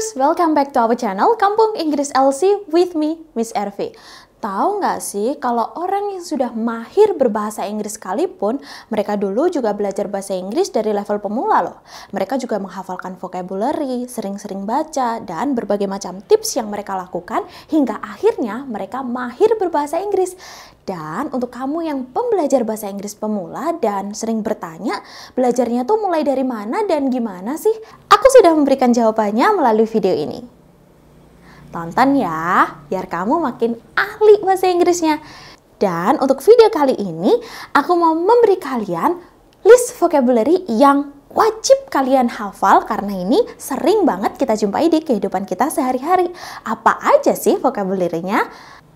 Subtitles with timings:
[0.00, 3.92] Inggrisers, welcome back to our channel Kampung Inggris LC with me, Miss RV.
[4.40, 8.56] Tahu nggak sih kalau orang yang sudah mahir berbahasa Inggris sekalipun,
[8.88, 11.84] mereka dulu juga belajar bahasa Inggris dari level pemula loh.
[12.16, 18.64] Mereka juga menghafalkan vocabulary, sering-sering baca, dan berbagai macam tips yang mereka lakukan hingga akhirnya
[18.64, 20.32] mereka mahir berbahasa Inggris.
[20.88, 25.04] Dan untuk kamu yang pembelajar bahasa Inggris pemula dan sering bertanya,
[25.36, 27.76] belajarnya tuh mulai dari mana dan gimana sih?
[28.08, 30.59] Aku sudah memberikan jawabannya melalui video ini.
[31.70, 35.22] Tonton ya, biar kamu makin ahli bahasa Inggrisnya.
[35.78, 37.38] Dan untuk video kali ini,
[37.72, 39.16] aku mau memberi kalian
[39.62, 45.70] list vocabulary yang wajib kalian hafal karena ini sering banget kita jumpai di kehidupan kita
[45.70, 46.28] sehari-hari.
[46.66, 48.50] Apa aja sih vocabulary-nya?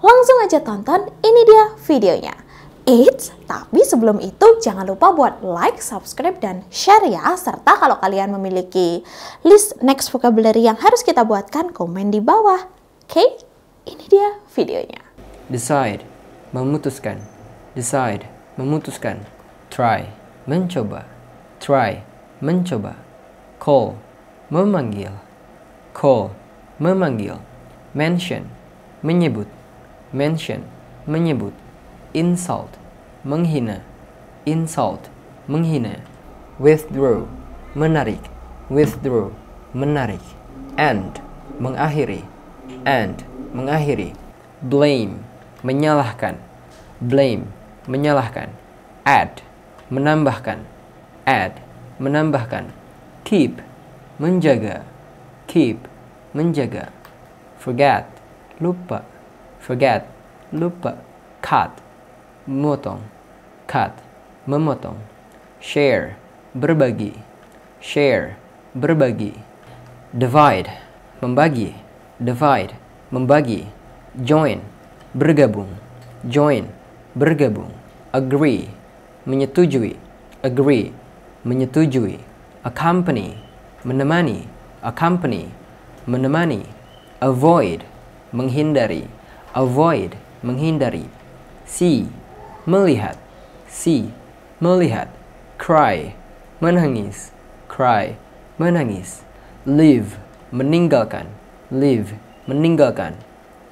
[0.00, 2.34] Langsung aja tonton, ini dia videonya.
[2.90, 7.22] Eits, tapi sebelum itu jangan lupa buat like, subscribe, dan share ya.
[7.38, 9.06] Serta kalau kalian memiliki
[9.46, 12.66] list next vocabulary yang harus kita buatkan, komen di bawah.
[13.06, 13.28] Oke, okay?
[13.86, 15.06] ini dia videonya.
[15.46, 16.02] Decide,
[16.50, 17.22] memutuskan.
[17.78, 18.26] Decide,
[18.58, 19.22] memutuskan.
[19.70, 20.10] Try,
[20.50, 21.06] mencoba.
[21.62, 22.02] Try,
[22.42, 22.98] mencoba.
[23.62, 24.02] Call,
[24.50, 25.14] memanggil.
[25.94, 26.34] Call,
[26.82, 27.38] memanggil.
[27.94, 28.50] Mention,
[29.06, 29.46] menyebut.
[30.10, 30.66] Mention,
[31.06, 31.54] menyebut
[32.12, 32.74] insult,
[33.24, 33.82] menghina,
[34.46, 35.10] insult,
[35.46, 36.00] menghina,
[36.58, 37.28] withdraw,
[37.74, 38.20] menarik,
[38.70, 39.30] withdraw,
[39.74, 40.24] menarik,
[40.78, 41.20] end,
[41.60, 42.24] mengakhiri,
[42.86, 44.16] end, mengakhiri,
[44.62, 45.20] blame,
[45.60, 46.40] menyalahkan,
[47.00, 47.44] blame,
[47.84, 48.48] menyalahkan,
[49.04, 49.42] add,
[49.92, 50.64] menambahkan,
[51.28, 51.60] add,
[52.00, 52.72] menambahkan,
[53.24, 53.60] keep,
[54.16, 54.88] menjaga,
[55.44, 55.76] keep,
[56.32, 56.88] menjaga,
[57.60, 58.08] forget,
[58.60, 59.04] lupa,
[59.60, 60.08] forget,
[60.52, 60.96] lupa,
[61.44, 61.68] cut,
[62.46, 63.04] memotong,
[63.66, 63.92] cut,
[64.48, 64.96] memotong,
[65.60, 66.16] share,
[66.56, 67.12] berbagi,
[67.80, 68.36] share,
[68.72, 69.36] berbagi,
[70.12, 70.70] divide,
[71.20, 71.76] membagi,
[72.16, 72.72] divide,
[73.12, 73.68] membagi,
[74.24, 74.64] join,
[75.12, 75.68] bergabung,
[76.24, 76.66] join,
[77.14, 77.70] bergabung,
[78.12, 78.70] agree,
[79.26, 79.96] menyetujui,
[80.42, 80.92] agree,
[81.44, 82.18] menyetujui,
[82.64, 83.36] accompany,
[83.84, 84.48] menemani,
[84.82, 85.52] accompany,
[86.06, 86.64] menemani,
[87.20, 87.84] avoid,
[88.32, 89.04] menghindari,
[89.54, 91.04] avoid, menghindari,
[91.66, 92.08] see,
[92.68, 93.16] melihat,
[93.68, 94.12] see,
[94.60, 95.08] melihat,
[95.56, 96.12] cry,
[96.60, 97.32] menangis,
[97.68, 98.16] cry,
[98.60, 99.24] menangis,
[99.64, 100.20] live,
[100.52, 101.24] meninggalkan,
[101.72, 103.16] live, meninggalkan,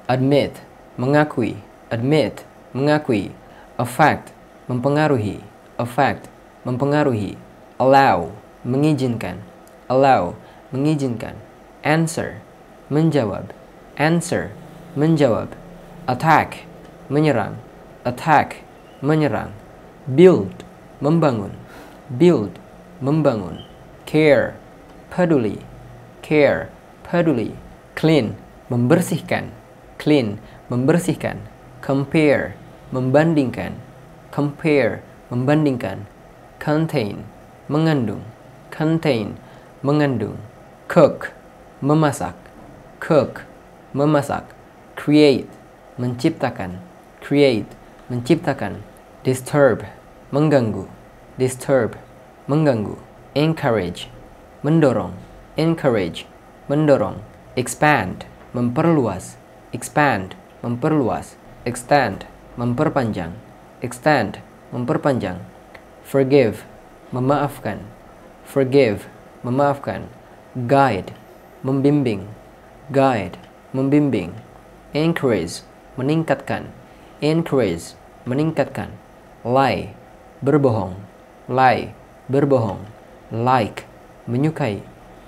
[0.09, 0.65] admit,
[0.97, 1.61] mengakui,
[1.93, 3.29] admit, mengakui,
[3.77, 4.33] affect,
[4.65, 5.41] mempengaruhi,
[5.77, 6.29] affect,
[6.65, 7.37] mempengaruhi,
[7.77, 8.33] allow,
[8.65, 9.45] mengizinkan,
[9.85, 10.33] allow,
[10.73, 11.37] mengizinkan,
[11.85, 12.41] answer,
[12.89, 13.53] menjawab,
[13.97, 14.51] answer,
[14.97, 15.53] menjawab,
[16.09, 16.65] attack,
[17.09, 17.61] menyerang,
[18.05, 18.65] attack,
[18.99, 19.51] menyerang,
[20.07, 20.63] build,
[20.99, 21.55] membangun,
[22.11, 22.59] build,
[22.99, 23.63] membangun,
[24.05, 24.55] care,
[25.09, 25.59] peduli,
[26.21, 26.69] care,
[27.03, 27.55] peduli,
[27.95, 28.35] clean,
[28.67, 29.51] membersihkan,
[29.97, 31.39] clean, membersihkan,
[31.81, 32.55] compare,
[32.91, 33.79] membandingkan,
[34.31, 36.05] compare, membandingkan,
[36.59, 37.23] contain,
[37.69, 38.21] mengandung,
[38.73, 39.37] contain,
[39.81, 40.37] mengandung,
[40.87, 41.31] cook,
[41.81, 42.35] memasak,
[42.99, 43.45] cook,
[43.93, 44.43] memasak,
[44.99, 45.47] create,
[45.95, 46.83] menciptakan,
[47.23, 47.69] create,
[48.09, 48.81] menciptakan,
[49.23, 49.83] disturb,
[50.31, 50.87] mengganggu,
[51.35, 51.99] disturb,
[52.47, 52.95] mengganggu,
[53.35, 54.07] encourage,
[54.63, 55.11] mendorong,
[55.59, 56.23] encourage,
[56.71, 57.19] mendorong,
[57.59, 58.23] expand,
[58.55, 59.35] memperluas,
[59.75, 61.35] expand, memperluas,
[61.65, 62.23] extend,
[62.55, 63.35] memperpanjang,
[63.83, 64.39] extend,
[64.71, 65.43] memperpanjang,
[66.03, 66.63] forgive,
[67.11, 67.83] memaafkan,
[68.47, 69.11] forgive,
[69.43, 70.07] memaafkan,
[70.67, 71.11] guide,
[71.63, 72.27] membimbing,
[72.91, 73.35] guide,
[73.75, 74.31] membimbing,
[74.95, 75.67] encourage,
[75.99, 76.71] meningkatkan,
[77.19, 78.95] encourage, meningkatkan,
[79.43, 79.95] lie,
[80.43, 80.95] berbohong,
[81.47, 81.93] lie,
[82.27, 82.85] berbohong,
[83.31, 83.85] like,
[84.27, 84.81] menyukai,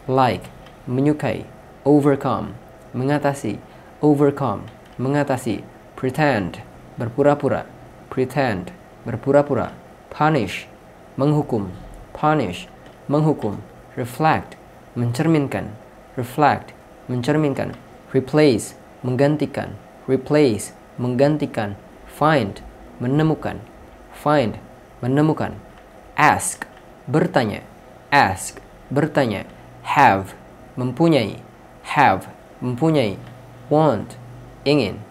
[0.08, 0.50] like,
[0.88, 1.46] menyukai,
[1.86, 2.56] overcome,
[2.94, 3.58] mengatasi,
[4.02, 4.68] overcome,
[5.00, 5.64] mengatasi,
[5.96, 6.60] pretend,
[7.00, 7.66] berpura-pura,
[8.10, 8.72] pretend,
[9.06, 9.72] berpura-pura,
[10.10, 10.68] punish,
[11.16, 11.72] menghukum,
[12.12, 12.68] punish,
[13.08, 13.64] menghukum,
[13.96, 14.58] reflect,
[14.96, 15.72] mencerminkan,
[16.18, 16.74] reflect,
[17.08, 17.80] mencerminkan,
[18.12, 22.60] replace, menggantikan, replace, menggantikan, find,
[23.00, 23.64] menemukan,
[24.22, 24.62] find,
[25.02, 25.58] menemukan,
[26.14, 26.70] ask,
[27.10, 27.66] bertanya,
[28.14, 28.62] ask,
[28.94, 29.50] bertanya,
[29.82, 30.38] have,
[30.78, 31.42] mempunyai,
[31.98, 32.30] have,
[32.62, 33.18] mempunyai,
[33.74, 34.14] want,
[34.62, 35.02] ingin,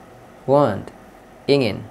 [0.47, 0.95] want,
[1.51, 1.83] ingin,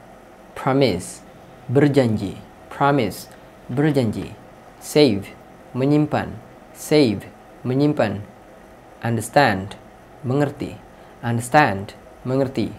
[0.56, 1.19] promise,
[1.68, 2.39] berjanji,
[2.71, 3.27] promise,
[3.68, 4.31] berjanji,
[4.80, 5.36] save,
[5.75, 6.39] menyimpan,
[6.71, 7.27] save,
[7.68, 8.24] menyimpan,
[9.04, 9.75] understand,
[10.24, 10.80] mengerti,
[11.19, 11.92] understand,
[12.24, 12.71] mengerti,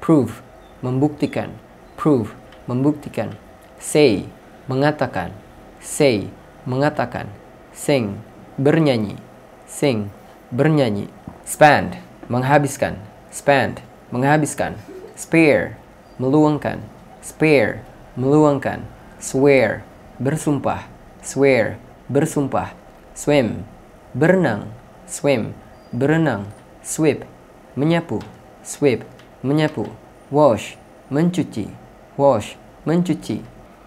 [0.00, 0.40] prove,
[0.80, 1.60] membuktikan,
[2.00, 2.32] prove,
[2.64, 3.36] membuktikan,
[3.82, 4.30] say,
[4.70, 5.34] mengatakan,
[5.82, 6.30] say,
[6.62, 7.26] mengatakan,
[7.74, 8.22] sing,
[8.54, 9.18] bernyanyi,
[9.66, 10.14] sing,
[10.54, 11.10] bernyanyi,
[11.42, 11.98] Spend,
[12.30, 13.02] menghabiskan.
[13.34, 13.82] Spend,
[14.14, 14.78] menghabiskan.
[15.18, 15.74] Spare,
[16.22, 16.80] meluangkan.
[17.18, 17.82] Spare,
[18.14, 18.86] meluangkan.
[19.18, 19.82] Swear,
[20.22, 20.86] bersumpah.
[21.18, 22.78] Swear, bersumpah.
[23.12, 23.66] Swim,
[24.14, 24.70] berenang.
[25.04, 25.52] Swim,
[25.90, 26.46] berenang.
[26.80, 27.26] Sweep,
[27.74, 28.22] menyapu.
[28.62, 29.02] Sweep,
[29.42, 29.90] menyapu.
[30.30, 30.78] Wash,
[31.10, 31.74] mencuci.
[32.14, 32.54] Wash,
[32.86, 33.42] mencuci.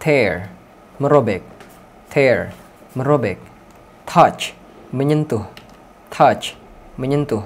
[0.06, 0.54] Tear,
[1.02, 1.42] merobek.
[2.14, 2.54] Tear,
[2.94, 3.42] merobek.
[4.06, 4.54] Touch,
[4.94, 5.50] menyentuh.
[6.14, 6.54] Touch,
[6.94, 7.42] menyentuh.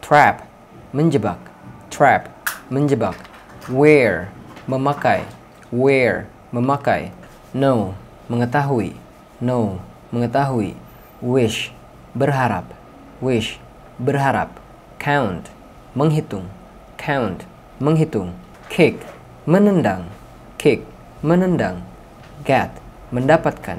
[0.00, 0.48] Trap,
[0.96, 1.36] menjebak.
[1.92, 2.32] Trap,
[2.72, 3.12] menjebak.
[3.68, 4.32] Wear,
[4.64, 5.28] memakai.
[5.68, 7.12] Wear, memakai.
[7.52, 7.92] Know,
[8.32, 8.96] mengetahui.
[9.36, 10.80] Know, mengetahui.
[11.20, 11.76] Wish,
[12.16, 12.72] berharap.
[13.20, 13.60] Wish,
[14.00, 14.56] berharap.
[14.96, 15.52] Count,
[15.92, 16.48] menghitung.
[16.96, 17.44] Count,
[17.76, 18.32] menghitung.
[18.72, 18.96] Kick,
[19.44, 20.08] menendang.
[20.56, 20.88] Kick,
[21.20, 21.84] menendang.
[22.48, 22.72] Get,
[23.12, 23.76] mendapatkan.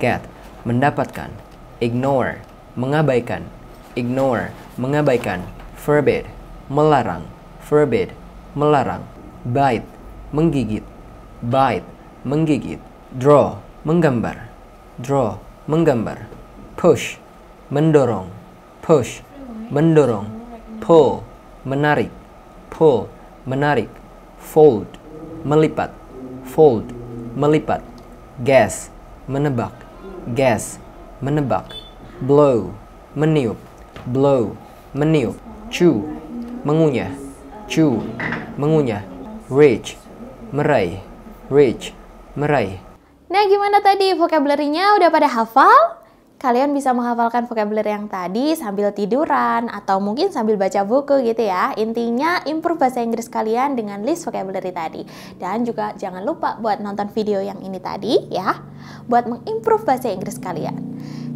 [0.00, 0.24] Get,
[0.64, 1.28] mendapatkan.
[1.76, 2.40] Ignore,
[2.72, 3.44] mengabaikan.
[4.00, 4.48] Ignore,
[4.80, 5.44] mengabaikan.
[5.76, 6.24] Forbid,
[6.72, 7.28] melarang.
[7.60, 8.16] Forbid,
[8.56, 9.04] melarang.
[9.44, 9.84] Bite,
[10.32, 10.88] menggigit.
[11.44, 11.84] Bite,
[12.24, 12.80] menggigit.
[13.12, 14.48] Draw, menggambar.
[15.04, 15.36] Draw,
[15.68, 16.32] menggambar.
[16.80, 17.20] Push,
[17.68, 18.32] mendorong.
[18.80, 19.20] Push,
[19.68, 20.32] mendorong.
[20.80, 21.20] Pull,
[21.68, 22.08] menarik.
[22.72, 23.12] Pull,
[23.44, 23.92] menarik.
[24.40, 24.88] Fold,
[25.44, 25.92] melipat.
[26.48, 26.88] Fold,
[27.36, 27.87] melipat.
[28.38, 28.94] Guess,
[29.26, 29.74] menebak.
[30.30, 30.78] Guess,
[31.18, 31.74] menebak.
[32.22, 32.70] Blow,
[33.18, 33.58] meniup.
[34.06, 34.54] Blow,
[34.94, 35.34] meniup.
[35.74, 36.06] Chew,
[36.62, 37.10] mengunyah.
[37.66, 37.98] Chew,
[38.54, 39.02] mengunyah.
[39.50, 39.98] Reach,
[40.54, 41.02] meraih.
[41.50, 41.90] Reach,
[42.38, 42.78] meraih.
[43.26, 45.98] Nah, gimana tadi vocabulary-nya udah pada hafal?
[46.38, 51.74] Kalian bisa menghafalkan vocabulary yang tadi sambil tiduran atau mungkin sambil baca buku gitu ya.
[51.74, 55.02] Intinya improve bahasa Inggris kalian dengan list vocabulary tadi.
[55.34, 58.54] Dan juga jangan lupa buat nonton video yang ini tadi ya.
[59.10, 60.78] Buat mengimprove bahasa Inggris kalian.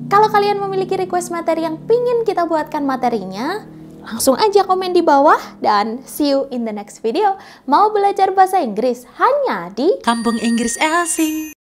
[0.06, 3.66] Kalau kalian memiliki request materi yang pingin kita buatkan materinya,
[4.06, 7.34] langsung aja komen di bawah dan see you in the next video.
[7.66, 11.50] Mau belajar bahasa Inggris hanya di Kampung Inggris Elsie.